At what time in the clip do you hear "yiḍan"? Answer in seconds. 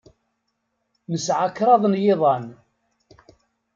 2.03-2.45